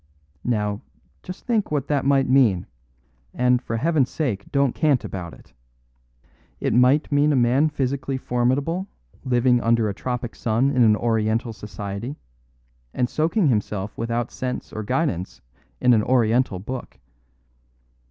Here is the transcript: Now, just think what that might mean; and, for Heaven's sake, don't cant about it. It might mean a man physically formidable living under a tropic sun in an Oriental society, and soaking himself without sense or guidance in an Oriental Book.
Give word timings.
Now, 0.43 0.81
just 1.21 1.45
think 1.45 1.69
what 1.69 1.87
that 1.87 2.05
might 2.05 2.27
mean; 2.27 2.65
and, 3.35 3.61
for 3.61 3.77
Heaven's 3.77 4.09
sake, 4.09 4.51
don't 4.51 4.73
cant 4.73 5.03
about 5.05 5.31
it. 5.35 5.53
It 6.59 6.73
might 6.73 7.11
mean 7.11 7.31
a 7.31 7.35
man 7.35 7.69
physically 7.69 8.17
formidable 8.17 8.87
living 9.23 9.61
under 9.61 9.87
a 9.89 9.93
tropic 9.93 10.33
sun 10.33 10.71
in 10.71 10.81
an 10.81 10.95
Oriental 10.95 11.53
society, 11.53 12.17
and 12.95 13.11
soaking 13.11 13.49
himself 13.49 13.95
without 13.95 14.31
sense 14.31 14.73
or 14.73 14.81
guidance 14.81 15.39
in 15.79 15.93
an 15.93 16.01
Oriental 16.01 16.57
Book. 16.57 16.97